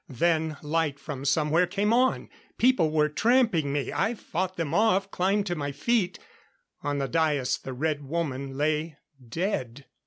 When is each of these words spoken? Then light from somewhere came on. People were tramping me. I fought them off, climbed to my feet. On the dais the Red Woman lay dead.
Then 0.09 0.57
light 0.63 0.99
from 0.99 1.25
somewhere 1.25 1.67
came 1.67 1.93
on. 1.93 2.27
People 2.57 2.89
were 2.89 3.07
tramping 3.07 3.71
me. 3.71 3.93
I 3.93 4.15
fought 4.15 4.57
them 4.57 4.73
off, 4.73 5.11
climbed 5.11 5.45
to 5.45 5.55
my 5.55 5.71
feet. 5.71 6.17
On 6.81 6.97
the 6.97 7.07
dais 7.07 7.59
the 7.59 7.73
Red 7.73 8.03
Woman 8.09 8.57
lay 8.57 8.97
dead. 9.29 9.85